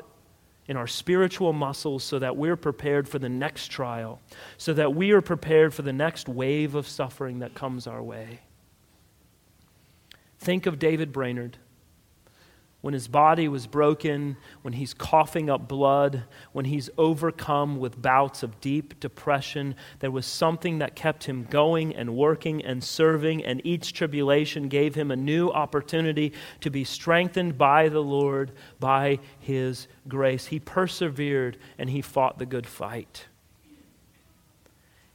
[0.67, 4.21] in our spiritual muscles so that we're prepared for the next trial,
[4.58, 8.39] so that we are prepared for the next wave of suffering that comes our way.
[10.39, 11.58] Think of David Brainerd
[12.82, 18.41] when his body was broken, when he's coughing up blood, when he's overcome with bouts
[18.41, 23.62] of deep depression, there was something that kept him going and working and serving, and
[23.63, 29.88] each tribulation gave him a new opportunity to be strengthened by the Lord, by his
[30.08, 30.48] grace.
[30.48, 33.28] He persevered and he fought the good fight.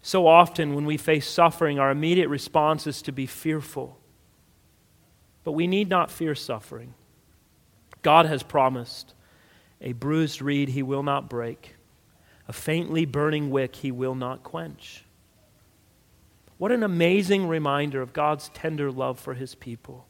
[0.03, 3.99] So often, when we face suffering, our immediate response is to be fearful.
[5.43, 6.95] But we need not fear suffering.
[8.07, 9.15] God has promised
[9.81, 11.75] a bruised reed he will not break,
[12.47, 15.05] a faintly burning wick he will not quench.
[16.57, 20.07] What an amazing reminder of God's tender love for his people.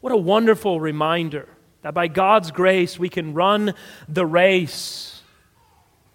[0.00, 1.48] What a wonderful reminder
[1.80, 3.74] that by God's grace we can run
[4.08, 5.21] the race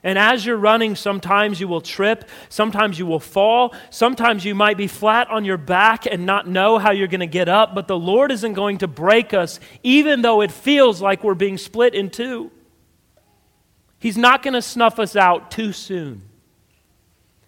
[0.07, 4.77] and as you're running, sometimes you will trip, sometimes you will fall, sometimes you might
[4.77, 7.89] be flat on your back and not know how you're going to get up, but
[7.89, 11.93] the Lord isn't going to break us, even though it feels like we're being split
[11.93, 12.51] in two.
[13.99, 16.21] He's not going to snuff us out too soon.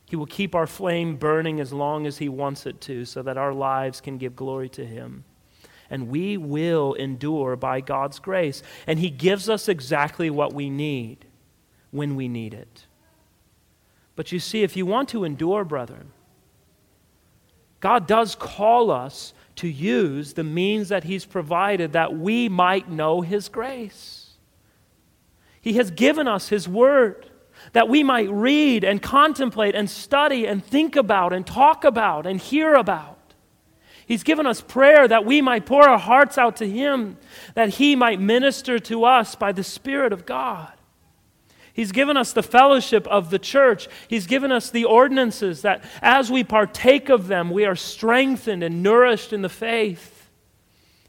[0.09, 3.37] He will keep our flame burning as long as He wants it to, so that
[3.37, 5.23] our lives can give glory to Him.
[5.89, 8.63] And we will endure by God's grace.
[8.85, 11.25] And He gives us exactly what we need
[11.91, 12.85] when we need it.
[14.15, 16.11] But you see, if you want to endure, brethren,
[17.79, 23.21] God does call us to use the means that He's provided that we might know
[23.21, 24.31] His grace.
[25.61, 27.29] He has given us His Word
[27.73, 32.39] that we might read and contemplate and study and think about and talk about and
[32.39, 33.17] hear about.
[34.05, 37.17] He's given us prayer that we might pour our hearts out to Him,
[37.53, 40.71] that He might minister to us by the Spirit of God.
[41.79, 43.87] He's given us the fellowship of the church.
[44.09, 48.83] He's given us the ordinances that as we partake of them, we are strengthened and
[48.83, 50.27] nourished in the faith.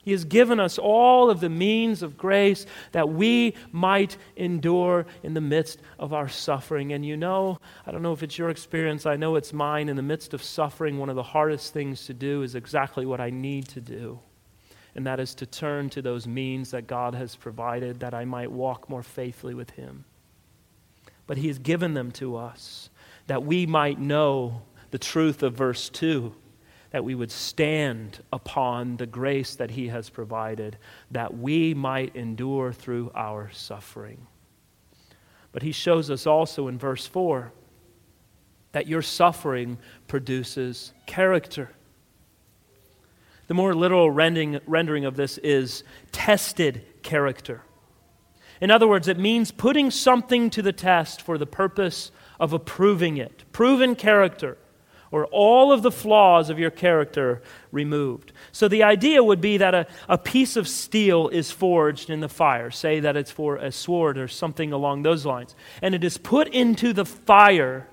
[0.05, 5.35] He has given us all of the means of grace that we might endure in
[5.35, 6.93] the midst of our suffering.
[6.93, 9.89] And you know, I don't know if it's your experience, I know it's mine.
[9.89, 13.21] In the midst of suffering, one of the hardest things to do is exactly what
[13.21, 14.21] I need to do.
[14.95, 18.53] And that is to turn to those means that God has provided that I might
[18.53, 20.05] walk more faithfully with Him
[21.31, 22.91] but He has given them to us
[23.29, 26.35] that we might know the truth of verse 2
[26.91, 30.77] that we would stand upon the grace that He has provided,
[31.13, 34.27] that we might endure through our suffering.
[35.53, 37.53] But He shows us also in verse 4
[38.73, 41.71] that your suffering produces character.
[43.47, 47.63] The more literal rendering, of this is tested character.
[48.61, 53.17] In other words, it means putting something to the test for the purpose of approving
[53.17, 53.45] it.
[53.53, 54.59] Proven character,
[55.11, 57.43] or all of the flaws of your character
[57.73, 58.33] removed.
[58.53, 62.29] So the idea would be that a, a piece of steel is forged in the
[62.29, 62.71] fire.
[62.71, 65.57] Say that it's for a sword or something along those lines.
[65.83, 67.89] And it is put into the fire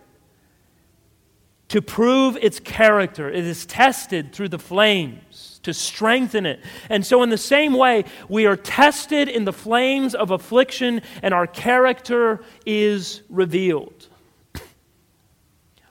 [1.69, 3.29] to prove its character.
[3.29, 6.61] It is tested through the flames to strengthen it.
[6.89, 11.33] And so, in the same way, we are tested in the flames of affliction, and
[11.33, 14.07] our character is revealed.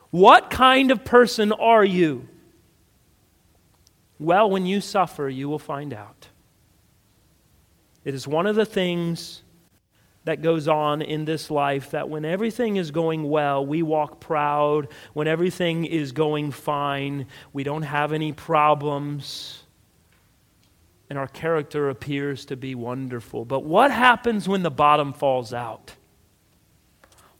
[0.09, 2.27] What kind of person are you?
[4.19, 6.27] Well, when you suffer, you will find out.
[8.03, 9.43] It is one of the things
[10.27, 14.89] that goes on in this life that when everything is going well, we walk proud.
[15.13, 19.63] When everything is going fine, we don't have any problems.
[21.09, 23.45] And our character appears to be wonderful.
[23.45, 25.93] But what happens when the bottom falls out?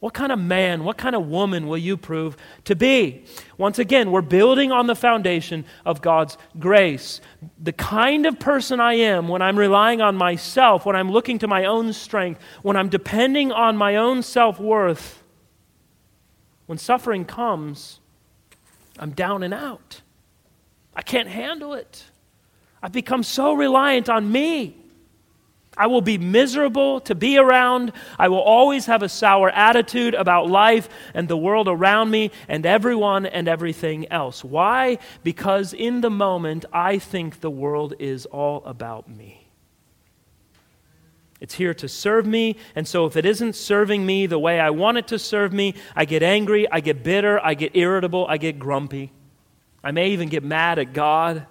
[0.00, 3.24] What kind of man, what kind of woman will you prove to be?
[3.56, 7.20] Once again, we're building on the foundation of God's grace.
[7.60, 11.48] The kind of person I am when I'm relying on myself, when I'm looking to
[11.48, 15.20] my own strength, when I'm depending on my own self worth,
[16.66, 17.98] when suffering comes,
[19.00, 20.02] I'm down and out.
[20.94, 22.04] I can't handle it.
[22.82, 24.76] I've become so reliant on me.
[25.78, 27.92] I will be miserable to be around.
[28.18, 32.66] I will always have a sour attitude about life and the world around me and
[32.66, 34.42] everyone and everything else.
[34.42, 34.98] Why?
[35.22, 39.44] Because in the moment, I think the world is all about me.
[41.40, 44.70] It's here to serve me, and so if it isn't serving me the way I
[44.70, 48.38] want it to serve me, I get angry, I get bitter, I get irritable, I
[48.38, 49.12] get grumpy.
[49.84, 51.46] I may even get mad at God.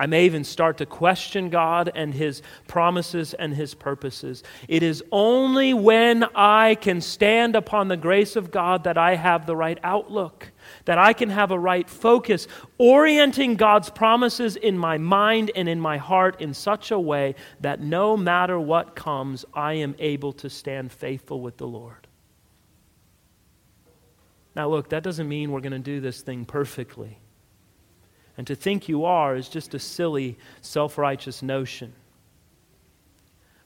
[0.00, 4.42] I may even start to question God and His promises and His purposes.
[4.66, 9.44] It is only when I can stand upon the grace of God that I have
[9.44, 10.52] the right outlook,
[10.86, 12.48] that I can have a right focus,
[12.78, 17.82] orienting God's promises in my mind and in my heart in such a way that
[17.82, 22.06] no matter what comes, I am able to stand faithful with the Lord.
[24.56, 27.18] Now, look, that doesn't mean we're going to do this thing perfectly.
[28.36, 31.92] And to think you are is just a silly, self righteous notion.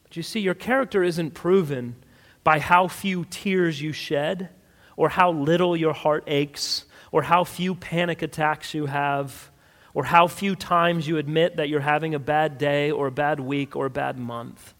[0.02, 1.96] But you see, your character isn't proven
[2.42, 4.50] by how few tears you shed,
[4.96, 9.50] or how little your heart aches, or how few panic attacks you have,
[9.94, 13.40] or how few times you admit that you're having a bad day, or a bad
[13.40, 14.74] week, or a bad month.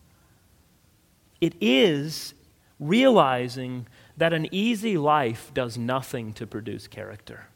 [1.41, 2.35] It is
[2.79, 7.47] realizing that an easy life does nothing to produce character.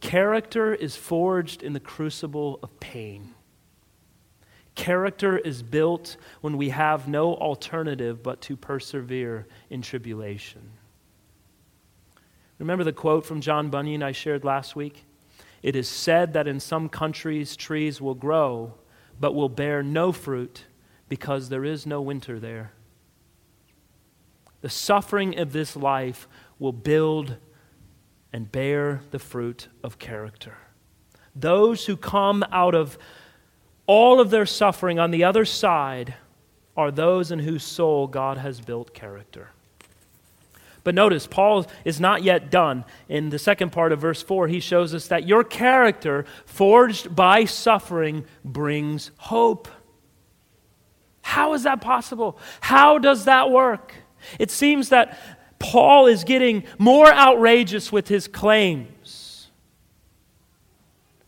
[0.00, 3.34] Character is forged in the crucible of pain.
[4.74, 10.70] Character is built when we have no alternative but to persevere in tribulation.
[12.58, 15.04] Remember the quote from John Bunyan I shared last week?
[15.62, 18.74] It is said that in some countries trees will grow,
[19.18, 20.64] but will bear no fruit
[21.08, 22.72] because there is no winter there.
[24.60, 26.28] The suffering of this life
[26.58, 27.36] will build
[28.32, 30.56] and bear the fruit of character.
[31.34, 32.98] Those who come out of
[33.86, 36.14] all of their suffering on the other side
[36.76, 39.50] are those in whose soul God has built character.
[40.84, 42.84] But notice, Paul is not yet done.
[43.08, 47.44] In the second part of verse 4, he shows us that your character, forged by
[47.44, 49.68] suffering, brings hope.
[51.22, 52.38] How is that possible?
[52.60, 53.92] How does that work?
[54.38, 55.18] It seems that
[55.58, 59.48] Paul is getting more outrageous with his claims.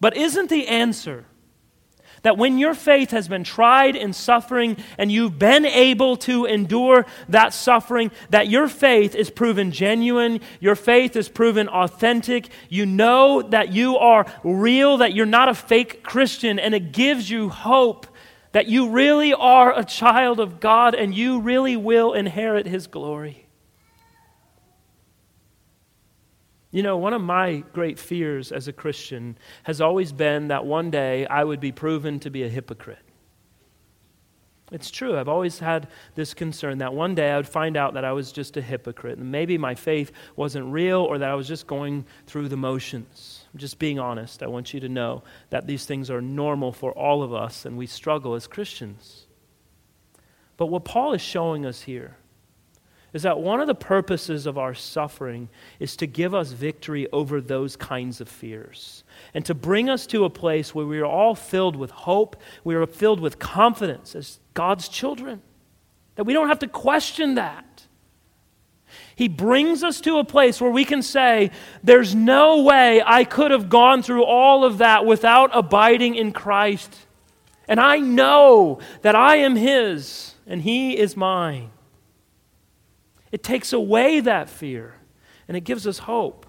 [0.01, 1.27] But isn't the answer
[2.23, 7.07] that when your faith has been tried in suffering and you've been able to endure
[7.29, 13.43] that suffering, that your faith is proven genuine, your faith is proven authentic, you know
[13.43, 18.07] that you are real, that you're not a fake Christian, and it gives you hope
[18.53, 23.40] that you really are a child of God and you really will inherit His glory.
[26.71, 30.91] You know, one of my great fears as a Christian has always been that one
[30.91, 33.01] day I would be proven to be a hypocrite.
[34.71, 35.19] It's true.
[35.19, 38.31] I've always had this concern that one day I would find out that I was
[38.31, 42.07] just a hypocrite and maybe my faith wasn't real or that I was just going
[42.27, 43.47] through the motions.
[43.53, 44.45] I'm just being honest.
[44.45, 47.77] I want you to know that these things are normal for all of us and
[47.77, 49.27] we struggle as Christians.
[50.57, 52.17] But what Paul is showing us here
[53.13, 55.49] is that one of the purposes of our suffering
[55.79, 59.03] is to give us victory over those kinds of fears
[59.35, 62.75] and to bring us to a place where we are all filled with hope, we
[62.75, 65.43] are filled with confidence as God's children,
[66.15, 67.65] that we don't have to question that.
[69.15, 71.51] He brings us to a place where we can say,
[71.83, 76.97] There's no way I could have gone through all of that without abiding in Christ.
[77.69, 81.71] And I know that I am His and He is mine.
[83.33, 84.95] It takes away that fear
[85.49, 86.47] and it gives us hope.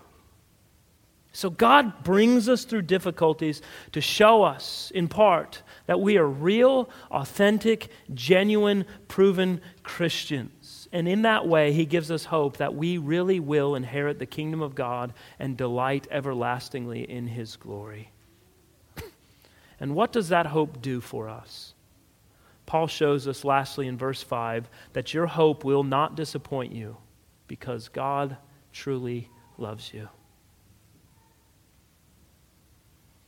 [1.34, 3.62] So God brings us through difficulties
[3.94, 10.90] to show us, in part, that we are real, authentic, genuine, proven Christians.
[10.92, 14.62] And in that way, He gives us hope that we really will inherit the kingdom
[14.62, 18.12] of God and delight everlastingly in His glory.
[19.80, 21.74] and what does that hope do for us?
[22.72, 26.96] Paul shows us, lastly, in verse 5, that your hope will not disappoint you
[27.50, 28.38] because God
[28.72, 30.08] truly loves you.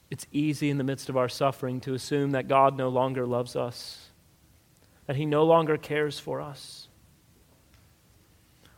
[0.10, 3.58] It's easy in the midst of our suffering to assume that God no longer loves
[3.58, 4.12] us,
[5.08, 6.88] that He no longer cares for us.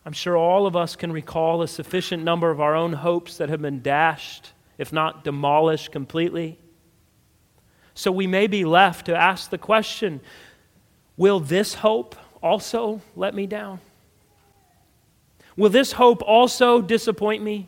[0.03, 3.49] I'm sure all of us can recall a sufficient number of our own hopes that
[3.49, 6.57] have been dashed, if not demolished completely.
[7.93, 10.21] So we may be left to ask the question
[11.17, 13.79] Will this hope also let me down?
[15.57, 17.67] Will this hope also disappoint me?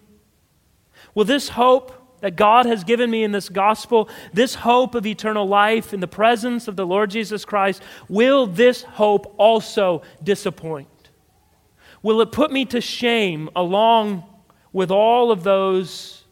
[1.16, 5.48] Will this hope that God has given me in this gospel, this hope of eternal
[5.48, 10.88] life in the presence of the Lord Jesus Christ, will this hope also disappoint?
[12.02, 14.24] Will it put me to shame along
[14.74, 16.24] with all of those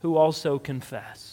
[0.00, 1.27] who also confess?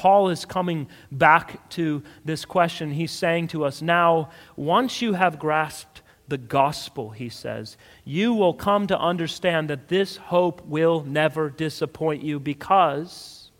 [0.00, 2.90] Paul is coming back to this question.
[2.90, 8.54] He's saying to us now, once you have grasped the gospel, he says, you will
[8.54, 13.50] come to understand that this hope will never disappoint you because,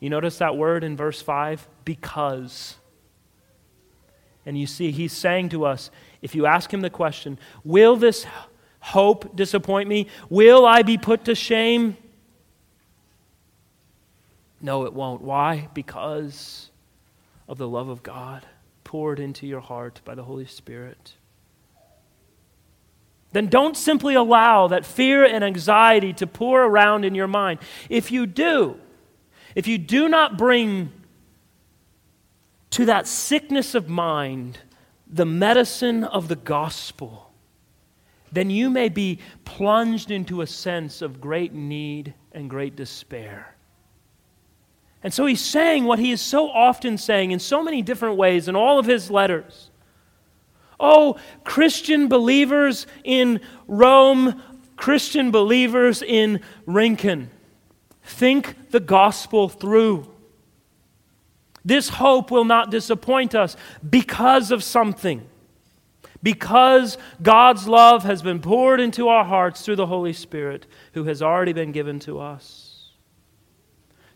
[0.00, 1.68] you notice that word in verse 5?
[1.84, 2.74] Because.
[4.44, 5.92] And you see, he's saying to us,
[6.22, 8.26] if you ask him the question, will this
[8.80, 10.08] hope disappoint me?
[10.28, 11.96] Will I be put to shame?
[14.66, 15.22] No, it won't.
[15.22, 15.68] Why?
[15.74, 16.72] Because
[17.46, 18.44] of the love of God
[18.82, 21.14] poured into your heart by the Holy Spirit.
[23.30, 27.60] Then don't simply allow that fear and anxiety to pour around in your mind.
[27.88, 28.80] If you do,
[29.54, 30.90] if you do not bring
[32.70, 34.58] to that sickness of mind
[35.06, 37.32] the medicine of the gospel,
[38.32, 43.55] then you may be plunged into a sense of great need and great despair.
[45.06, 48.48] And so he's saying what he is so often saying in so many different ways
[48.48, 49.70] in all of his letters.
[50.80, 54.42] Oh, Christian believers in Rome,
[54.74, 57.30] Christian believers in Rincon,
[58.02, 60.12] think the gospel through.
[61.64, 63.56] This hope will not disappoint us
[63.88, 65.24] because of something.
[66.20, 71.22] Because God's love has been poured into our hearts through the Holy Spirit who has
[71.22, 72.65] already been given to us.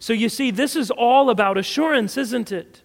[0.01, 2.83] So you see, this is all about assurance, isn't it?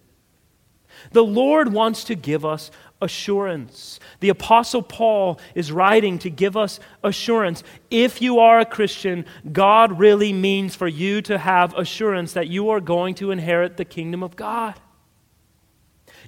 [1.12, 2.70] The Lord wants to give us
[3.02, 4.00] assurance.
[4.20, 7.64] The Apostle Paul is writing to give us assurance.
[7.90, 12.70] If you are a Christian, God really means for you to have assurance that you
[12.70, 14.76] are going to inherit the kingdom of God.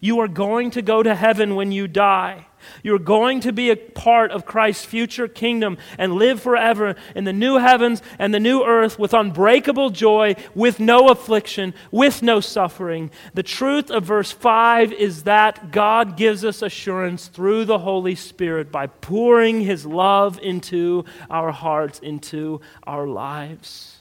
[0.01, 2.47] You are going to go to heaven when you die.
[2.83, 7.33] You're going to be a part of Christ's future kingdom and live forever in the
[7.33, 13.11] new heavens and the new earth with unbreakable joy, with no affliction, with no suffering.
[13.33, 18.71] The truth of verse 5 is that God gives us assurance through the Holy Spirit
[18.71, 23.97] by pouring His love into our hearts, into our lives.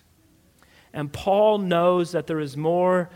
[0.93, 3.11] And Paul knows that there is more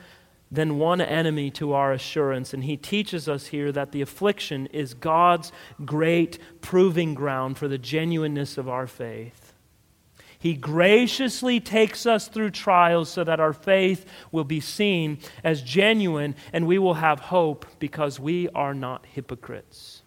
[0.50, 2.52] than one enemy to our assurance.
[2.52, 5.52] And he teaches us here that the affliction is God's
[5.84, 9.52] great proving ground for the genuineness of our faith.
[10.38, 16.34] He graciously takes us through trials so that our faith will be seen as genuine
[16.52, 20.02] and we will have hope because we are not hypocrites.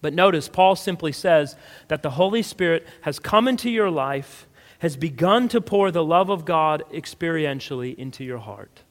[0.00, 1.54] But notice, Paul simply says
[1.86, 4.48] that the Holy Spirit has come into your life
[4.80, 8.81] has begun to pour the love of God experientially into your heart.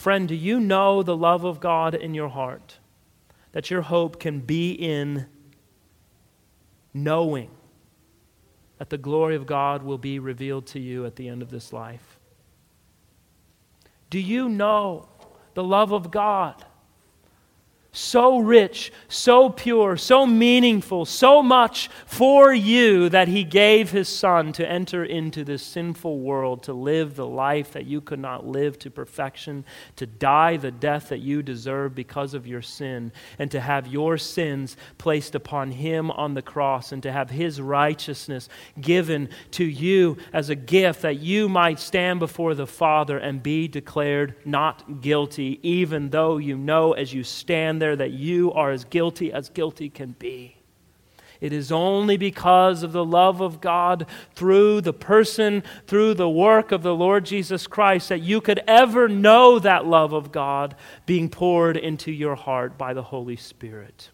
[0.00, 2.78] Friend, do you know the love of God in your heart?
[3.52, 5.26] That your hope can be in
[6.94, 7.50] knowing
[8.78, 11.70] that the glory of God will be revealed to you at the end of this
[11.70, 12.18] life?
[14.08, 15.10] Do you know
[15.52, 16.64] the love of God?
[17.92, 24.52] So rich, so pure, so meaningful, so much for you that he gave his son
[24.52, 28.78] to enter into this sinful world, to live the life that you could not live
[28.78, 29.64] to perfection,
[29.96, 34.16] to die the death that you deserve because of your sin, and to have your
[34.16, 38.48] sins placed upon him on the cross, and to have his righteousness
[38.80, 43.66] given to you as a gift that you might stand before the Father and be
[43.66, 48.84] declared not guilty, even though you know as you stand there that you are as
[48.84, 50.56] guilty as guilty can be.
[51.40, 56.70] It is only because of the love of God through the person, through the work
[56.70, 60.76] of the Lord Jesus Christ, that you could ever know that love of God
[61.06, 64.10] being poured into your heart by the Holy Spirit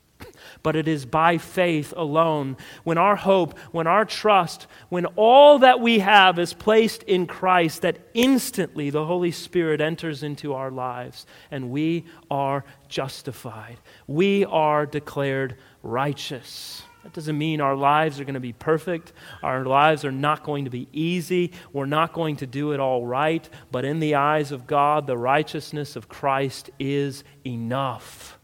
[0.66, 2.56] but it is by faith alone.
[2.82, 7.82] When our hope, when our trust, when all that we have is placed in Christ,
[7.82, 13.76] that instantly the Holy Spirit enters into our lives and we are justified.
[14.08, 16.82] We are declared righteous.
[17.04, 19.12] That doesn't mean our lives are going to be perfect.
[19.44, 21.52] Our lives are not going to be easy.
[21.72, 23.48] We're not going to do it all right.
[23.70, 28.35] But in the eyes of God, the righteousness of Christ is enough.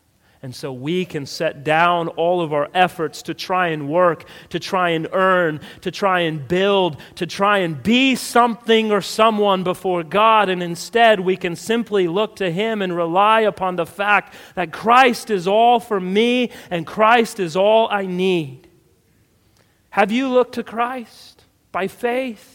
[0.44, 4.58] And so we can set down all of our efforts to try and work, to
[4.58, 10.02] try and earn, to try and build, to try and be something or someone before
[10.02, 10.48] God.
[10.48, 15.30] And instead, we can simply look to Him and rely upon the fact that Christ
[15.30, 18.66] is all for me and Christ is all I need.
[19.90, 22.51] Have you looked to Christ by faith?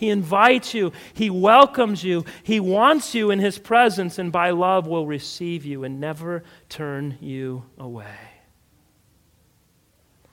[0.00, 4.86] He invites you, He welcomes you, He wants you in His presence, and by love
[4.86, 8.16] will receive you and never turn you away.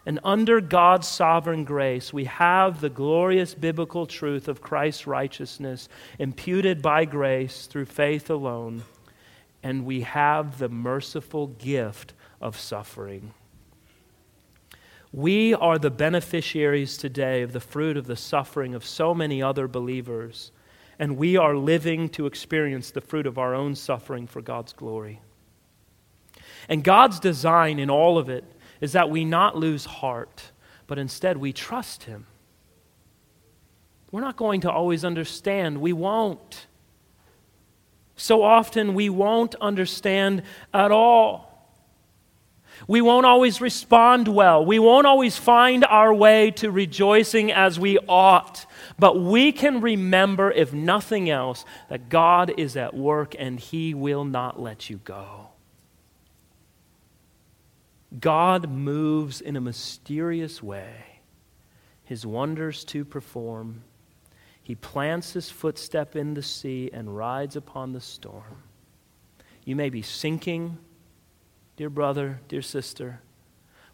[0.05, 6.82] And under God's sovereign grace, we have the glorious biblical truth of Christ's righteousness imputed
[6.82, 8.84] by grace through faith alone,
[9.61, 13.34] and we have the merciful gift of suffering.
[15.18, 19.68] We are the beneficiaries today of the fruit of the suffering of so many other
[19.68, 20.51] believers,
[20.99, 25.20] and we are living to experience the fruit of our own suffering for God's glory.
[26.70, 28.43] And God's design in all of it
[28.80, 30.51] is that we not lose heart,
[30.86, 32.28] but instead we trust Him.
[34.11, 35.82] We're not going to always understand.
[35.82, 36.68] We won't.
[38.18, 40.43] So often we won't understand
[40.76, 41.46] at all.
[42.86, 44.65] We won't always respond well.
[44.65, 48.65] We won't always find our way to rejoicing as we ought.
[48.99, 54.25] But we can remember, if nothing else, that God is at work and He will
[54.25, 55.49] not let you go.
[58.19, 61.19] God moves in a mysterious way,
[62.05, 63.84] His wonders to perform.
[64.61, 68.63] He plants His footstep in the sea and rides upon the storm.
[69.65, 70.78] You may be sinking
[71.78, 73.21] dear brother, dear sister,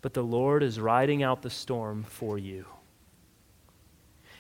[0.02, 2.66] but the Lord is riding out the storm for you.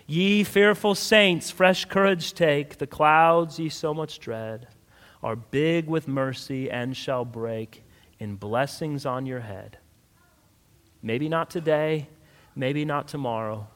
[0.07, 2.77] Ye fearful saints, fresh courage take.
[2.77, 4.67] The clouds ye so much dread
[5.21, 7.83] are big with mercy and shall break
[8.19, 9.77] in blessings on your head.
[11.01, 12.07] Maybe not today,
[12.55, 13.67] maybe not tomorrow,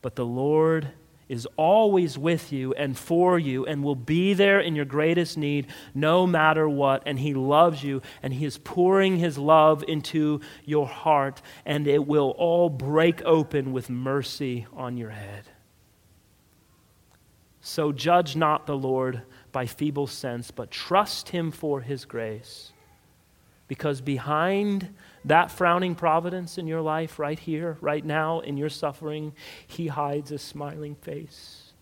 [0.00, 0.90] but the Lord
[1.32, 5.66] is always with you and for you and will be there in your greatest need
[5.94, 7.02] no matter what.
[7.06, 12.06] And He loves you and He is pouring His love into your heart, and it
[12.06, 15.44] will all break open with mercy on your head.
[17.62, 19.22] So judge not the Lord
[19.52, 22.72] by feeble sense, but trust Him for His grace.
[23.68, 24.94] Because behind
[25.24, 29.34] that frowning providence in your life, right here, right now, in your suffering,
[29.66, 31.72] He hides a smiling face.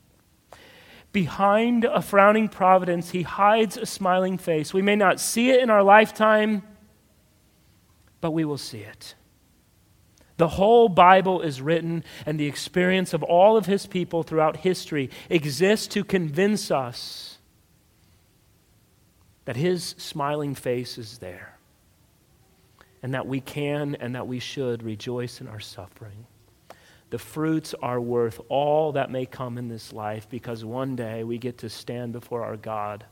[1.13, 4.75] Behind a frowning providence, He hides a smiling face.
[4.75, 6.63] We may not see it in our lifetime,
[8.21, 9.15] but we will see it.
[10.37, 15.11] The whole Bible is written, and the experience of all of His people throughout history
[15.29, 17.39] exists to convince us
[19.47, 21.60] that His smiling face is there
[23.03, 26.27] and that we can and that we should rejoice in our suffering.
[27.11, 31.39] The fruits are worth all that may come in this life because one day we
[31.39, 33.05] get to stand before our God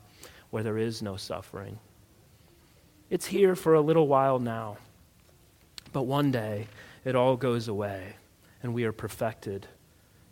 [0.51, 1.79] where there is no suffering.
[3.11, 4.77] It's here for a little while now,
[5.93, 6.69] but one day
[7.05, 8.15] it all goes away
[8.63, 9.67] and we are perfected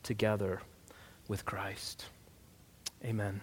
[0.02, 0.60] together
[1.26, 2.06] with Christ.
[3.04, 3.40] Amen.